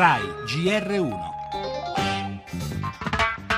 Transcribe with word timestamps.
RAI 0.00 0.22
GR1 0.46 1.14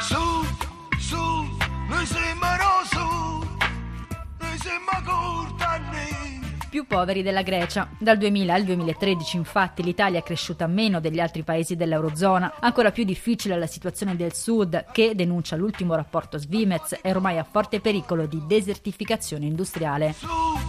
Sud, 0.01 0.99
sud, 0.99 1.49
noi 1.89 2.05
siamo 2.05 2.47
rosu, 2.59 3.47
noi 4.41 4.59
siamo 4.59 4.91
cortani. 5.05 6.41
più 6.69 6.85
poveri 6.85 7.23
della 7.23 7.43
Grecia. 7.43 7.89
Dal 7.97 8.19
2000 8.19 8.55
al 8.55 8.65
2013 8.65 9.37
infatti 9.37 9.85
l'Italia 9.85 10.19
è 10.19 10.25
cresciuta 10.25 10.67
meno 10.67 10.99
degli 10.99 11.21
altri 11.21 11.45
paesi 11.45 11.77
dell'Eurozona. 11.77 12.55
Ancora 12.59 12.91
più 12.91 13.05
difficile 13.05 13.55
è 13.55 13.59
la 13.59 13.69
situazione 13.69 14.17
del 14.17 14.35
Sud 14.35 14.87
che, 14.91 15.15
denuncia 15.15 15.55
l'ultimo 15.55 15.95
rapporto 15.95 16.39
Svimez, 16.39 16.99
è 17.03 17.11
ormai 17.11 17.39
a 17.39 17.47
forte 17.49 17.79
pericolo 17.79 18.27
di 18.27 18.43
desertificazione 18.49 19.47
industriale. 19.47 20.13
Sud, 20.13 20.62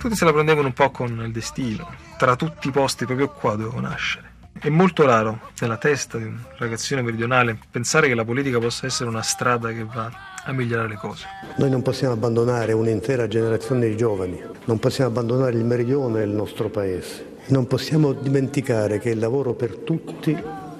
Tutti 0.00 0.16
se 0.16 0.24
la 0.24 0.32
prendevano 0.32 0.68
un 0.68 0.72
po' 0.72 0.90
con 0.90 1.20
il 1.22 1.30
destino. 1.30 1.86
Tra 2.16 2.34
tutti 2.34 2.68
i 2.68 2.70
posti 2.70 3.04
proprio 3.04 3.28
qua 3.28 3.54
dovevo 3.54 3.80
nascere. 3.80 4.30
È 4.58 4.70
molto 4.70 5.04
raro 5.04 5.50
nella 5.60 5.76
testa 5.76 6.16
di 6.16 6.24
un 6.24 6.38
ragazzino 6.56 7.02
meridionale 7.02 7.58
pensare 7.70 8.08
che 8.08 8.14
la 8.14 8.24
politica 8.24 8.58
possa 8.58 8.86
essere 8.86 9.10
una 9.10 9.20
strada 9.20 9.68
che 9.72 9.84
va 9.84 10.10
a 10.42 10.52
migliorare 10.52 10.88
le 10.88 10.94
cose. 10.94 11.26
Noi 11.58 11.68
non 11.68 11.82
possiamo 11.82 12.14
abbandonare 12.14 12.72
un'intera 12.72 13.28
generazione 13.28 13.88
di 13.88 13.96
giovani, 13.98 14.42
non 14.64 14.78
possiamo 14.78 15.10
abbandonare 15.10 15.52
il 15.58 15.64
meridione 15.64 16.20
del 16.20 16.30
nostro 16.30 16.70
paese, 16.70 17.36
non 17.48 17.66
possiamo 17.66 18.12
dimenticare 18.12 18.98
che 19.00 19.10
il 19.10 19.18
lavoro 19.18 19.52
per 19.52 19.76
tutti 19.76 20.34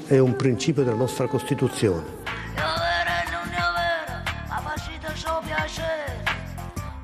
è 0.06 0.16
un 0.16 0.34
principio 0.34 0.82
della 0.82 0.96
nostra 0.96 1.26
Costituzione. 1.26 2.18
E 2.54 2.62
piacere, 5.44 6.22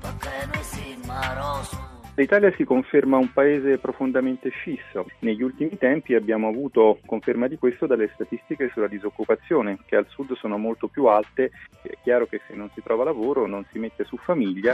perché 0.00 0.48
noi 0.52 0.64
siamo 0.64 1.34
rosu. 1.34 1.85
L'Italia 2.18 2.50
si 2.56 2.64
conferma 2.64 3.18
un 3.18 3.30
paese 3.30 3.76
profondamente 3.76 4.48
scisso. 4.48 5.04
Negli 5.18 5.42
ultimi 5.42 5.76
tempi 5.76 6.14
abbiamo 6.14 6.48
avuto 6.48 6.98
conferma 7.04 7.46
di 7.46 7.58
questo 7.58 7.86
dalle 7.86 8.10
statistiche 8.14 8.70
sulla 8.72 8.86
disoccupazione, 8.86 9.80
che 9.84 9.96
al 9.96 10.06
sud 10.08 10.34
sono 10.34 10.56
molto 10.56 10.88
più 10.88 11.04
alte. 11.04 11.50
È 11.82 11.92
chiaro 12.02 12.24
che 12.24 12.40
se 12.48 12.54
non 12.54 12.70
si 12.72 12.80
trova 12.82 13.04
lavoro 13.04 13.46
non 13.46 13.66
si 13.70 13.78
mette 13.78 14.04
su 14.04 14.16
famiglia. 14.16 14.72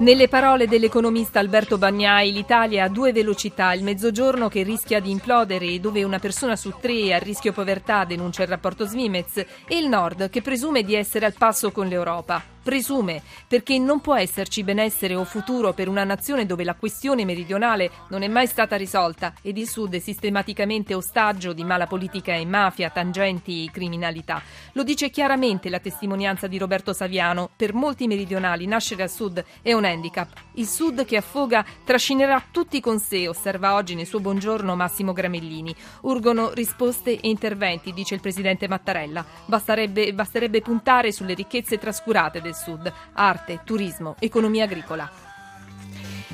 Nelle 0.00 0.26
parole 0.26 0.66
dell'economista 0.66 1.38
Alberto 1.38 1.78
Bagnai, 1.78 2.32
l'Italia 2.32 2.84
ha 2.84 2.88
due 2.88 3.12
velocità, 3.12 3.72
il 3.72 3.84
mezzogiorno 3.84 4.48
che 4.48 4.64
rischia 4.64 4.98
di 4.98 5.12
implodere 5.12 5.66
e 5.66 5.78
dove 5.78 6.02
una 6.02 6.18
persona 6.18 6.56
su 6.56 6.74
tre 6.80 7.02
è 7.02 7.12
a 7.12 7.18
rischio 7.18 7.52
povertà, 7.52 8.04
denuncia 8.04 8.42
il 8.42 8.48
rapporto 8.48 8.84
Svimez, 8.84 9.36
e 9.36 9.78
il 9.78 9.86
nord 9.86 10.28
che 10.28 10.42
presume 10.42 10.82
di 10.82 10.96
essere 10.96 11.24
al 11.24 11.34
passo 11.38 11.70
con 11.70 11.86
l'Europa. 11.86 12.58
Presume, 12.62 13.22
perché 13.48 13.78
non 13.78 14.00
può 14.00 14.14
esserci 14.16 14.62
benessere 14.62 15.14
o 15.14 15.24
futuro 15.24 15.72
per 15.72 15.88
una 15.88 16.04
nazione 16.04 16.44
dove 16.44 16.62
la 16.62 16.74
questione 16.74 17.24
meridionale 17.24 17.90
non 18.08 18.22
è 18.22 18.28
mai 18.28 18.46
stata 18.46 18.76
risolta 18.76 19.32
ed 19.40 19.56
il 19.56 19.66
sud 19.66 19.94
è 19.94 19.98
sistematicamente 19.98 20.92
ostaggio 20.94 21.54
di 21.54 21.64
mala 21.64 21.86
politica 21.86 22.34
e 22.34 22.44
mafia, 22.44 22.90
tangenti 22.90 23.64
e 23.64 23.70
criminalità. 23.70 24.42
Lo 24.72 24.82
dice 24.82 25.08
chiaramente 25.08 25.70
la 25.70 25.78
testimonianza 25.78 26.46
di 26.46 26.58
Roberto 26.58 26.92
Saviano. 26.92 27.48
Per 27.56 27.72
molti 27.72 28.06
meridionali 28.06 28.66
nascere 28.66 29.04
al 29.04 29.10
sud 29.10 29.42
è 29.62 29.72
un 29.72 29.86
handicap. 29.86 30.28
Il 30.54 30.66
sud 30.66 31.06
che 31.06 31.16
affoga 31.16 31.64
trascinerà 31.84 32.44
tutti 32.50 32.80
con 32.80 32.98
sé, 32.98 33.26
osserva 33.26 33.74
oggi 33.74 33.94
nel 33.94 34.06
suo 34.06 34.20
buongiorno 34.20 34.76
Massimo 34.76 35.14
Gramellini. 35.14 35.74
Urgono 36.02 36.50
risposte 36.52 37.18
e 37.18 37.28
interventi, 37.28 37.94
dice 37.94 38.14
il 38.14 38.20
presidente 38.20 38.68
Mattarella. 38.68 39.24
Basterebbe, 39.46 40.12
basterebbe 40.12 40.60
puntare 40.60 41.10
sulle 41.10 41.34
ricchezze 41.34 41.78
trascurate 41.78 42.40
del 42.40 42.49
sud, 42.54 42.92
arte, 43.14 43.60
turismo, 43.64 44.16
economia 44.20 44.64
agricola. 44.64 45.29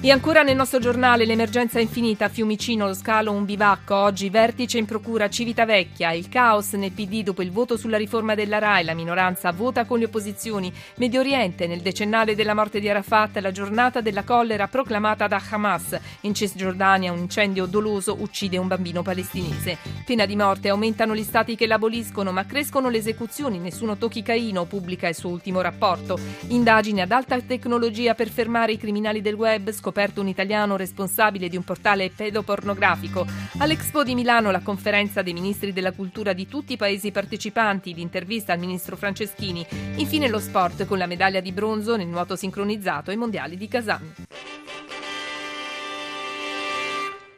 E 0.06 0.12
ancora 0.12 0.44
nel 0.44 0.54
nostro 0.54 0.78
giornale 0.78 1.24
l'emergenza 1.24 1.80
infinita, 1.80 2.28
Fiumicino, 2.28 2.86
lo 2.86 2.94
scalo, 2.94 3.32
un 3.32 3.44
bivacco, 3.44 3.96
oggi 3.96 4.30
vertice 4.30 4.78
in 4.78 4.84
procura 4.84 5.28
Civitavecchia, 5.28 6.12
il 6.12 6.28
caos 6.28 6.74
nel 6.74 6.92
PD 6.92 7.24
dopo 7.24 7.42
il 7.42 7.50
voto 7.50 7.76
sulla 7.76 7.96
riforma 7.96 8.36
della 8.36 8.60
RAI, 8.60 8.84
la 8.84 8.94
minoranza 8.94 9.50
vota 9.50 9.84
con 9.84 9.98
le 9.98 10.04
opposizioni, 10.04 10.72
Medio 10.98 11.18
Oriente 11.18 11.66
nel 11.66 11.80
decennale 11.80 12.36
della 12.36 12.54
morte 12.54 12.78
di 12.78 12.88
Arafat, 12.88 13.38
la 13.38 13.50
giornata 13.50 14.00
della 14.00 14.22
collera 14.22 14.68
proclamata 14.68 15.26
da 15.26 15.42
Hamas, 15.50 15.98
in 16.20 16.34
Cisgiordania 16.34 17.10
un 17.10 17.18
incendio 17.18 17.66
doloso 17.66 18.16
uccide 18.20 18.58
un 18.58 18.68
bambino 18.68 19.02
palestinese, 19.02 19.76
pena 20.04 20.24
di 20.24 20.36
morte, 20.36 20.68
aumentano 20.68 21.16
gli 21.16 21.24
stati 21.24 21.56
che 21.56 21.66
l'aboliscono 21.66 22.30
ma 22.30 22.46
crescono 22.46 22.90
le 22.90 22.98
esecuzioni, 22.98 23.58
nessuno 23.58 23.96
tocchi 23.96 24.22
Caino, 24.22 24.66
pubblica 24.66 25.08
il 25.08 25.16
suo 25.16 25.30
ultimo 25.30 25.60
rapporto, 25.62 26.16
indagine 26.50 27.02
ad 27.02 27.10
alta 27.10 27.40
tecnologia 27.40 28.14
per 28.14 28.28
fermare 28.28 28.70
i 28.70 28.78
criminali 28.78 29.20
del 29.20 29.34
web, 29.34 29.70
scoperto 29.96 30.20
un 30.20 30.28
italiano 30.28 30.76
responsabile 30.76 31.48
di 31.48 31.56
un 31.56 31.64
portale 31.64 32.10
pedopornografico. 32.10 33.26
All'Expo 33.58 34.04
di 34.04 34.14
Milano 34.14 34.50
la 34.50 34.60
conferenza 34.60 35.22
dei 35.22 35.32
ministri 35.32 35.72
della 35.72 35.92
cultura 35.92 36.34
di 36.34 36.46
tutti 36.46 36.74
i 36.74 36.76
paesi 36.76 37.10
partecipanti, 37.10 37.94
l'intervista 37.94 38.52
al 38.52 38.58
ministro 38.58 38.94
Franceschini. 38.94 39.66
Infine 39.96 40.28
lo 40.28 40.38
sport 40.38 40.84
con 40.84 40.98
la 40.98 41.06
medaglia 41.06 41.40
di 41.40 41.50
bronzo 41.50 41.96
nel 41.96 42.08
nuoto 42.08 42.36
sincronizzato 42.36 43.10
ai 43.10 43.16
mondiali 43.16 43.56
di 43.56 43.68
Kazan. 43.68 44.25